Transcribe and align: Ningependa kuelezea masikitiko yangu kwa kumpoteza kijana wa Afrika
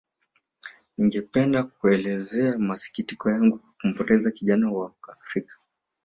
Ningependa 0.97 1.63
kuelezea 1.63 2.57
masikitiko 2.59 3.29
yangu 3.29 3.57
kwa 3.57 3.73
kumpoteza 3.81 4.31
kijana 4.31 4.71
wa 4.71 4.93
Afrika 5.07 5.57